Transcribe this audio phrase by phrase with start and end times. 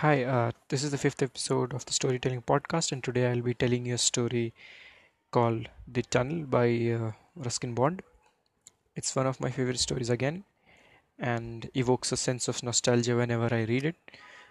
[0.00, 3.52] Hi, uh, this is the fifth episode of the Storytelling Podcast, and today I'll be
[3.52, 4.54] telling you a story
[5.30, 8.00] called The Tunnel by uh, Ruskin Bond.
[8.96, 10.44] It's one of my favorite stories again
[11.18, 13.96] and evokes a sense of nostalgia whenever I read it.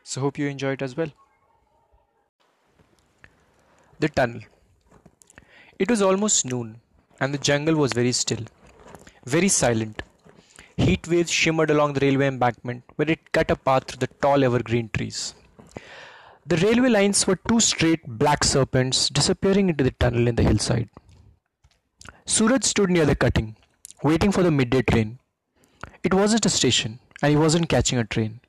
[0.03, 1.11] So, hope you enjoy it as well.
[3.99, 4.41] The Tunnel.
[5.79, 6.79] It was almost noon,
[7.19, 8.45] and the jungle was very still,
[9.25, 10.03] very silent.
[10.77, 14.43] Heat waves shimmered along the railway embankment where it cut a path through the tall
[14.43, 15.33] evergreen trees.
[16.49, 20.89] The railway lines were two straight black serpents disappearing into the tunnel in the hillside.
[22.25, 23.55] Suraj stood near the cutting,
[24.03, 25.19] waiting for the midday train.
[26.03, 28.39] It wasn't a station, and he wasn't catching a train.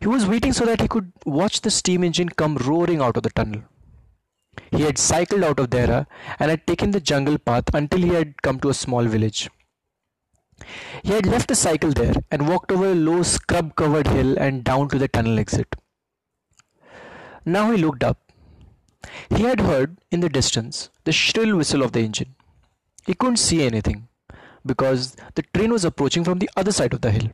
[0.00, 3.24] He was waiting so that he could watch the steam engine come roaring out of
[3.24, 3.62] the tunnel.
[4.70, 6.06] He had cycled out of Dehra
[6.38, 9.50] and had taken the jungle path until he had come to a small village.
[11.02, 14.62] He had left the cycle there and walked over a low scrub covered hill and
[14.62, 15.74] down to the tunnel exit.
[17.44, 18.18] Now he looked up.
[19.30, 22.34] He had heard, in the distance, the shrill whistle of the engine.
[23.04, 24.08] He couldn't see anything
[24.64, 27.30] because the train was approaching from the other side of the hill.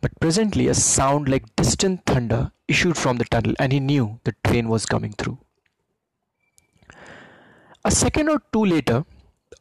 [0.00, 4.34] But presently a sound like distant thunder issued from the tunnel and he knew the
[4.44, 5.38] train was coming through.
[7.86, 9.04] A second or two later,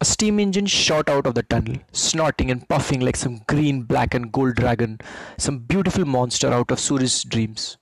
[0.01, 4.13] a steam engine shot out of the tunnel, snorting and puffing like some green, black,
[4.13, 4.99] and gold dragon,
[5.37, 7.77] some beautiful monster out of Suraj's dreams.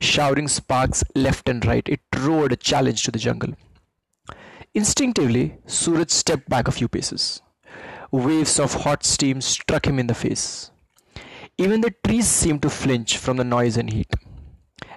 [0.00, 3.54] Showering sparks left and right, it roared a challenge to the jungle.
[4.74, 7.40] Instinctively, Suraj stepped back a few paces.
[8.10, 10.70] Waves of hot steam struck him in the face.
[11.58, 14.12] Even the trees seemed to flinch from the noise and heat.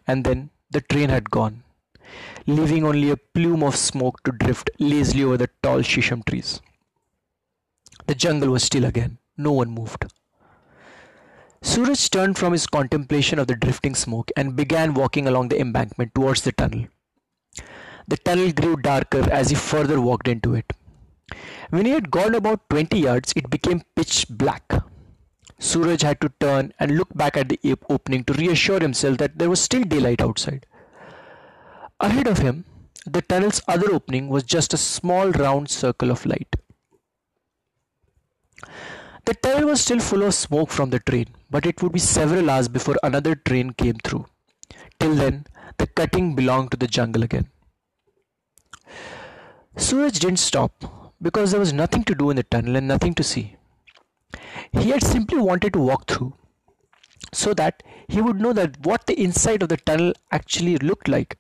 [0.06, 1.64] And then the train had gone,
[2.48, 6.62] leaving only a plume of smoke to drift lazily over the tall shisham trees.
[8.08, 9.18] The jungle was still again.
[9.38, 10.06] No one moved.
[11.62, 16.16] Suraj turned from his contemplation of the drifting smoke and began walking along the embankment
[16.16, 16.88] towards the tunnel.
[18.08, 20.74] The tunnel grew darker as he further walked into it.
[21.70, 24.72] When he had gone about 20 yards, it became pitch black.
[25.60, 27.60] Suraj had to turn and look back at the
[27.90, 30.66] opening to reassure himself that there was still daylight outside.
[32.02, 32.66] Ahead of him,
[33.06, 36.56] the tunnel's other opening was just a small round circle of light.
[39.26, 42.50] The tunnel was still full of smoke from the train, but it would be several
[42.50, 44.26] hours before another train came through.
[45.00, 45.46] Till then,
[45.78, 47.50] the cutting belonged to the jungle again.
[49.76, 50.72] Suraj didn't stop
[51.22, 53.56] because there was nothing to do in the tunnel and nothing to see.
[54.72, 56.34] He had simply wanted to walk through
[57.34, 61.38] so that he would know that what the inside of the tunnel actually looked like.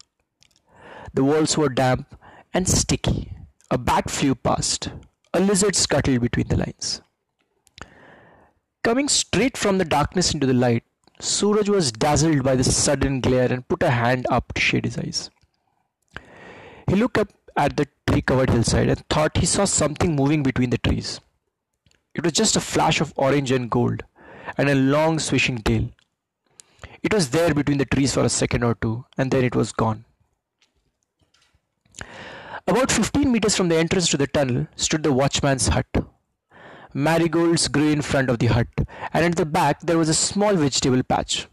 [1.13, 2.15] The walls were damp
[2.53, 3.31] and sticky.
[3.71, 4.89] A bat flew past.
[5.33, 7.01] A lizard scuttled between the lines.
[8.83, 10.83] Coming straight from the darkness into the light,
[11.19, 14.97] Suraj was dazzled by the sudden glare and put a hand up to shade his
[14.97, 15.29] eyes.
[16.87, 20.69] He looked up at the tree covered hillside and thought he saw something moving between
[20.69, 21.19] the trees.
[22.15, 24.03] It was just a flash of orange and gold
[24.57, 25.89] and a long swishing tail.
[27.03, 29.71] It was there between the trees for a second or two and then it was
[29.71, 30.05] gone.
[32.67, 35.87] About 15 meters from the entrance to the tunnel stood the watchman's hut.
[36.93, 38.67] Marigolds grew in front of the hut,
[39.13, 41.47] and at the back there was a small vegetable patch.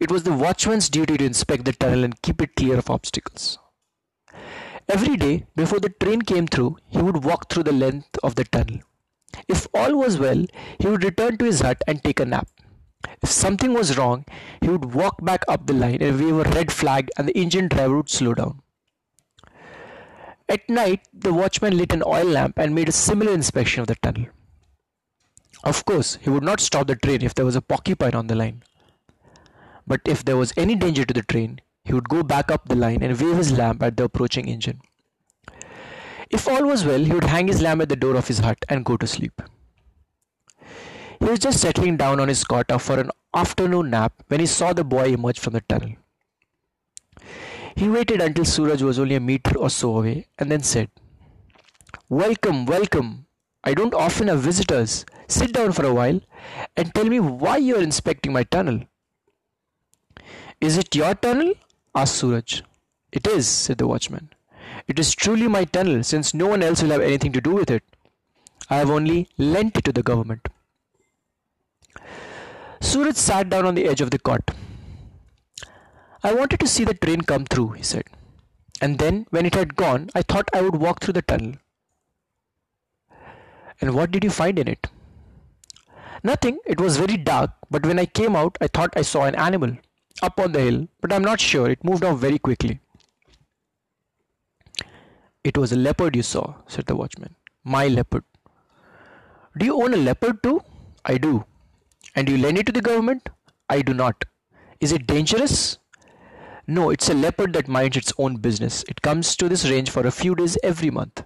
[0.00, 3.58] It was the watchman's duty to inspect the tunnel and keep it clear of obstacles.
[4.88, 8.44] Every day, before the train came through, he would walk through the length of the
[8.44, 8.80] tunnel.
[9.48, 10.44] If all was well,
[10.78, 12.48] he would return to his hut and take a nap.
[13.22, 14.24] If something was wrong,
[14.60, 17.68] he would walk back up the line and wave a red flag, and the engine
[17.68, 18.61] driver would slow down.
[20.48, 23.94] At night, the watchman lit an oil lamp and made a similar inspection of the
[23.96, 24.26] tunnel.
[25.64, 28.34] Of course, he would not stop the train if there was a porcupine on the
[28.34, 28.62] line.
[29.86, 32.74] But if there was any danger to the train, he would go back up the
[32.74, 34.80] line and wave his lamp at the approaching engine.
[36.30, 38.58] If all was well, he would hang his lamp at the door of his hut
[38.68, 39.40] and go to sleep.
[41.20, 44.72] He was just settling down on his cot for an afternoon nap when he saw
[44.72, 45.92] the boy emerge from the tunnel.
[47.76, 50.90] He waited until Suraj was only a meter or so away and then said,
[52.08, 53.26] Welcome, welcome.
[53.64, 55.06] I don't often have visitors.
[55.28, 56.20] Sit down for a while
[56.76, 58.80] and tell me why you are inspecting my tunnel.
[60.60, 61.54] Is it your tunnel?
[61.94, 62.62] asked Suraj.
[63.12, 64.30] It is, said the watchman.
[64.88, 67.70] It is truly my tunnel since no one else will have anything to do with
[67.70, 67.82] it.
[68.68, 70.48] I have only lent it to the government.
[72.80, 74.50] Suraj sat down on the edge of the cot.
[76.24, 78.04] I wanted to see the train come through, he said.
[78.80, 81.54] And then, when it had gone, I thought I would walk through the tunnel.
[83.80, 84.86] And what did you find in it?
[86.24, 89.34] Nothing, it was very dark, but when I came out, I thought I saw an
[89.34, 89.76] animal.
[90.22, 91.68] up on the hill, but I'm not sure.
[91.70, 92.80] It moved off very quickly.
[95.44, 97.34] It was a leopard you saw, said the watchman.
[97.64, 98.24] My leopard.
[99.58, 100.62] Do you own a leopard too?
[101.04, 101.44] I do.
[102.14, 103.28] And do you lend it to the government?
[103.68, 104.24] I do not.
[104.80, 105.78] Is it dangerous?
[106.66, 108.84] No, it's a leopard that minds its own business.
[108.88, 111.24] It comes to this range for a few days every month.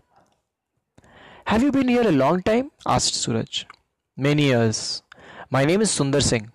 [1.47, 2.71] Have you been here a long time?
[2.87, 3.65] asked Suraj.
[4.17, 5.03] Many years.
[5.51, 6.51] My name is Sundar Singh.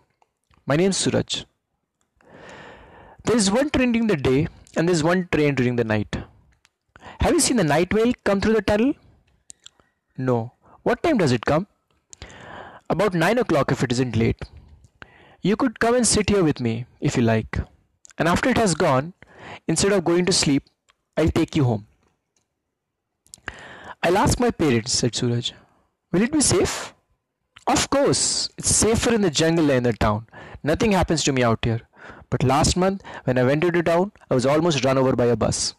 [0.65, 1.43] My name is Suraj.
[3.23, 6.17] There is one train during the day and there is one train during the night.
[7.19, 8.93] Have you seen the night mail come through the tunnel?
[10.17, 10.53] No.
[10.81, 11.67] What time does it come?
[12.89, 14.41] About 9 o'clock if it isn't late.
[15.41, 17.59] You could come and sit here with me if you like.
[18.21, 19.13] And after it has gone,
[19.67, 20.69] instead of going to sleep,
[21.17, 21.87] I'll take you home.
[24.03, 25.53] I'll ask my parents, said Suraj.
[26.11, 26.93] Will it be safe?
[27.65, 30.27] Of course, it's safer in the jungle than in the town.
[30.61, 31.81] Nothing happens to me out here.
[32.29, 35.35] But last month, when I went into town, I was almost run over by a
[35.35, 35.73] bus.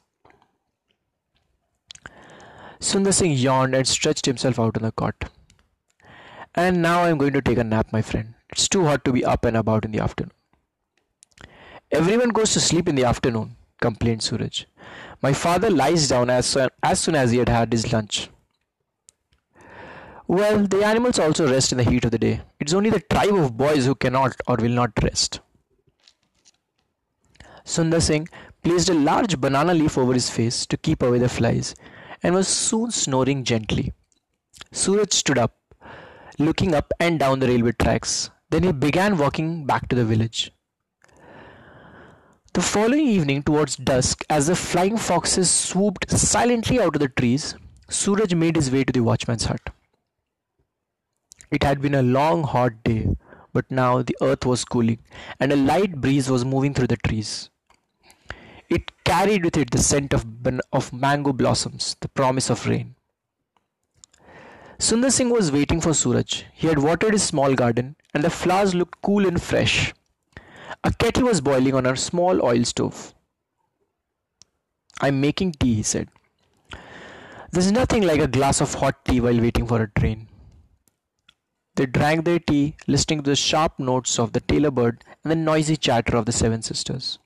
[2.81, 5.31] Sundar Singh yawned and stretched himself out on the cot.
[6.57, 8.35] And now I'm going to take a nap, my friend.
[8.51, 10.33] It's too hot to be up and about in the afternoon.
[11.93, 14.65] Everyone goes to sleep in the afternoon, complained Suraj.
[15.21, 18.31] My father lies down as soon, as soon as he had had his lunch.
[20.27, 22.41] Well, the animals also rest in the heat of the day.
[22.59, 25.41] It's only the tribe of boys who cannot or will not rest.
[27.67, 28.27] Sundar Singh
[28.65, 31.75] placed a large banana leaf over his face to keep away the flies
[32.23, 33.93] and was soon snoring gently.
[34.73, 35.59] Suraj stood up,
[36.39, 38.31] looking up and down the railway tracks.
[38.49, 40.53] Then he began walking back to the village.
[42.55, 47.55] The following evening, towards dusk, as the flying foxes swooped silently out of the trees,
[47.89, 49.71] Suraj made his way to the watchman's hut.
[51.51, 53.09] It had been a long, hot day,
[53.55, 54.99] but now the earth was cooling
[55.41, 57.49] and a light breeze was moving through the trees.
[58.69, 60.27] It carried with it the scent of,
[60.75, 62.97] of mango blossoms, the promise of rain.
[64.79, 66.43] Sundar Singh was waiting for Suraj.
[66.53, 69.95] He had watered his small garden and the flowers looked cool and fresh.
[70.85, 73.15] A kettle was boiling on a small oil stove.
[75.01, 76.09] I'm making tea, he said.
[77.53, 80.29] There's nothing like a glass of hot tea while waiting for a train.
[81.77, 85.37] They drank their tea, listening to the sharp notes of the tailor bird and the
[85.37, 87.19] noisy chatter of the seven sisters.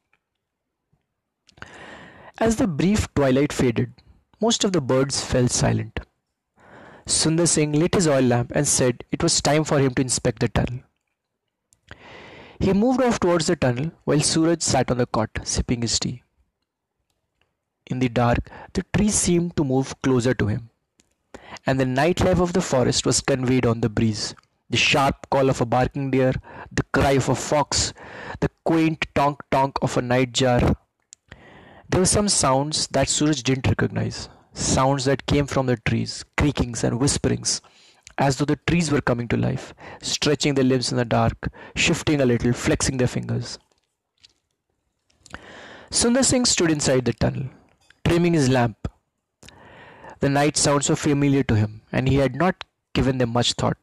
[2.38, 3.94] As the brief twilight faded,
[4.40, 6.00] most of the birds fell silent.
[7.06, 10.40] Sundar Singh lit his oil lamp and said it was time for him to inspect
[10.40, 10.80] the tunnel.
[12.58, 16.22] He moved off towards the tunnel while Suraj sat on the cot, sipping his tea.
[17.86, 20.70] In the dark, the trees seemed to move closer to him,
[21.66, 24.34] and the night life of the forest was conveyed on the breeze.
[24.70, 26.32] The sharp call of a barking deer,
[26.72, 27.92] the cry of a fox,
[28.40, 30.74] the quaint tonk tonk of a nightjar,
[31.88, 34.28] there were some sounds that Suraj didn't recognize.
[34.52, 37.60] Sounds that came from the trees, creakings and whisperings,
[38.18, 42.20] as though the trees were coming to life, stretching their limbs in the dark, shifting
[42.20, 43.58] a little, flexing their fingers.
[45.90, 47.48] Sundar Singh stood inside the tunnel,
[48.06, 48.88] trimming his lamp.
[50.20, 52.64] The night sounds were familiar to him, and he had not
[52.94, 53.76] given them much thought.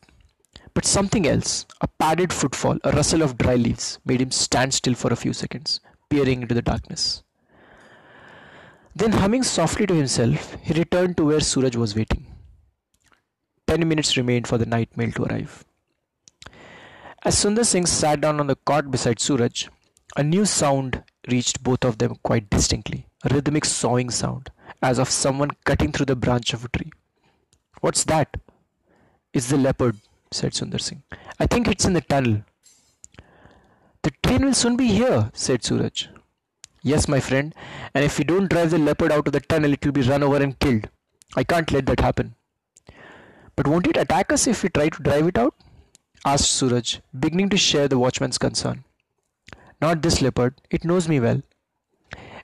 [0.74, 4.96] But something else, a padded footfall, a rustle of dry leaves, made him stand still
[4.96, 7.24] for a few seconds, peering into the darkness.
[8.96, 12.33] Then humming softly to himself, he returned to where Suraj was waiting.
[13.68, 15.64] Ten minutes remained for the night mail to arrive.
[17.24, 19.68] As Sundar Singh sat down on the cot beside Suraj,
[20.18, 24.52] a new sound reached both of them quite distinctly, a rhythmic sawing sound,
[24.82, 26.92] as of someone cutting through the branch of a tree.
[27.80, 28.38] What's that?
[29.34, 29.98] It's the leopard,
[30.32, 31.04] said Sundar Singh.
[31.40, 32.44] I think it's in the tunnel.
[34.02, 36.08] The train will soon be here, said Suraj.
[36.82, 37.56] Yes, my friend,
[37.96, 40.22] and if we don't drive the leopard out of the tunnel, it will be run
[40.24, 40.90] over and killed.
[41.38, 42.36] I can't let that happen.
[43.56, 45.56] But won't it attack us if we try to drive it out?
[46.26, 48.84] asked Suraj, beginning to share the watchman's concern.
[49.82, 51.42] Not this leopard, it knows me well.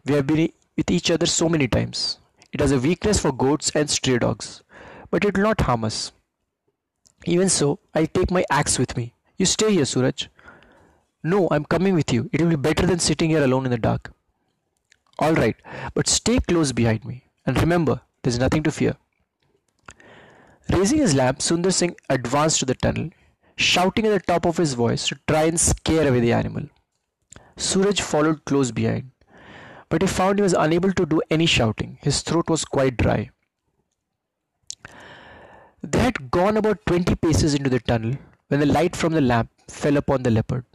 [0.06, 2.20] We have been with each other so many times.
[2.52, 4.64] It has a weakness for goats and stray dogs,
[5.10, 6.12] but it will not harm us.
[7.26, 9.14] Even so, I'll take my axe with me.
[9.38, 10.28] You stay here, Suraj.
[11.24, 12.30] No, I'm coming with you.
[12.32, 14.14] It will be better than sitting here alone in the dark.
[15.20, 15.56] All right,
[15.94, 17.26] but stay close behind me.
[17.46, 18.96] And remember, there's nothing to fear.
[20.72, 23.10] Raising his lamp, Sundar Singh advanced to the tunnel,
[23.56, 26.64] shouting at the top of his voice to try and scare away the animal.
[27.58, 29.12] Suraj followed close behind,
[29.90, 31.98] but he found he was unable to do any shouting.
[32.02, 33.32] His throat was quite dry.
[35.82, 38.16] They had gone about twenty paces into the tunnel
[38.50, 40.66] when the light from the lamp fell upon the leopard.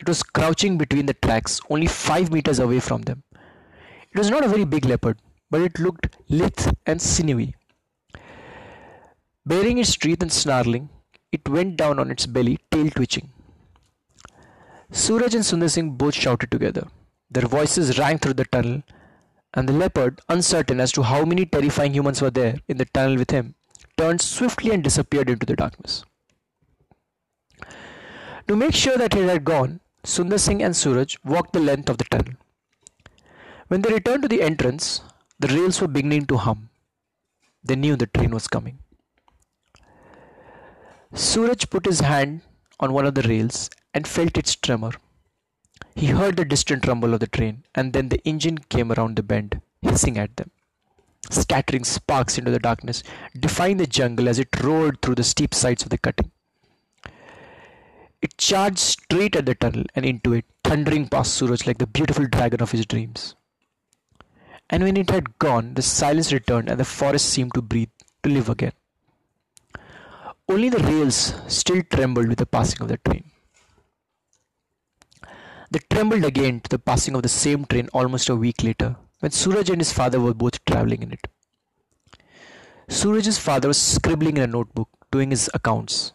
[0.00, 3.22] It was crouching between the tracks, only five meters away from them.
[4.12, 5.18] It was not a very big leopard,
[5.50, 7.54] but it looked lithe and sinewy.
[9.46, 10.88] Baring its teeth and snarling,
[11.30, 13.30] it went down on its belly, tail twitching.
[14.90, 16.88] Suraj and Sundar Singh both shouted together.
[17.30, 18.82] Their voices rang through the tunnel,
[19.54, 23.16] and the leopard, uncertain as to how many terrifying humans were there in the tunnel
[23.16, 23.54] with him,
[23.96, 26.04] turned swiftly and disappeared into the darkness.
[28.48, 31.98] To make sure that it had gone, Sundar Singh and Suraj walked the length of
[31.98, 32.34] the tunnel.
[33.68, 35.02] When they returned to the entrance,
[35.38, 36.70] the rails were beginning to hum.
[37.62, 38.80] They knew the train was coming.
[41.16, 42.42] Suraj put his hand
[42.78, 44.92] on one of the rails and felt its tremor.
[45.94, 49.22] He heard the distant rumble of the train, and then the engine came around the
[49.22, 50.50] bend, hissing at them,
[51.30, 53.02] scattering sparks into the darkness,
[53.40, 56.30] defying the jungle as it roared through the steep sides of the cutting.
[58.20, 62.26] It charged straight at the tunnel and into it, thundering past Suraj like the beautiful
[62.26, 63.34] dragon of his dreams.
[64.68, 67.88] And when it had gone, the silence returned and the forest seemed to breathe,
[68.22, 68.72] to live again.
[70.48, 73.30] Only the rails still trembled with the passing of the train.
[75.70, 79.32] They trembled again to the passing of the same train almost a week later, when
[79.32, 81.26] Suraj and his father were both traveling in it.
[82.88, 86.12] Suraj's father was scribbling in a notebook, doing his accounts.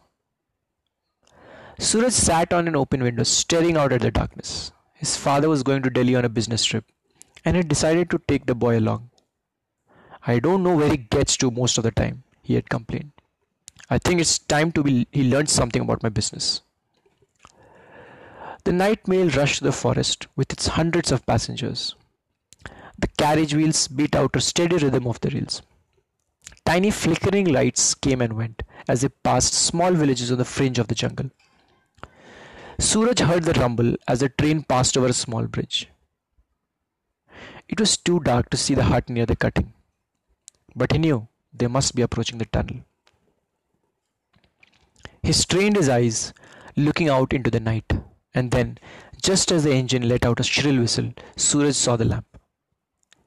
[1.78, 4.72] Suraj sat on an open window, staring out at the darkness.
[4.94, 6.86] His father was going to Delhi on a business trip,
[7.44, 9.10] and had decided to take the boy along.
[10.26, 13.12] I don't know where he gets to most of the time, he had complained.
[13.92, 16.62] I think it's time to be he learned something about my business.
[18.64, 21.96] The night mail rushed to the forest with its hundreds of passengers.
[22.98, 25.62] The carriage wheels beat out a steady rhythm of the rails.
[26.66, 30.88] Tiny flickering lights came and went as they passed small villages on the fringe of
[30.88, 31.30] the jungle.
[32.80, 35.90] Suraj heard the rumble as the train passed over a small bridge.
[37.68, 39.74] It was too dark to see the hut near the cutting,
[40.74, 42.86] but he knew they must be approaching the tunnel.
[45.24, 46.34] He strained his eyes,
[46.76, 47.92] looking out into the night.
[48.34, 48.78] And then,
[49.22, 52.26] just as the engine let out a shrill whistle, Suraj saw the lamp.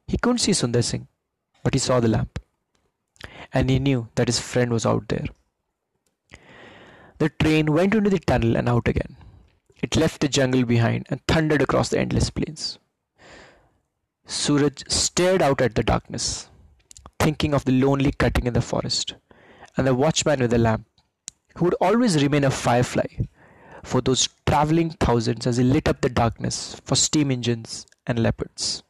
[0.06, 1.06] He couldn't see Sundar Singh,
[1.62, 2.38] but he saw the lamp.
[3.52, 5.26] And he knew that his friend was out there.
[7.18, 9.16] The train went into the tunnel and out again.
[9.80, 12.78] It left the jungle behind and thundered across the endless plains.
[14.26, 16.48] Suraj stared out at the darkness,
[17.20, 19.14] thinking of the lonely cutting in the forest,
[19.76, 20.86] and the watchman with the lamp,
[21.56, 23.06] who would always remain a firefly
[23.82, 28.82] for those traveling thousands as he lit up the darkness for steam engines and leopards.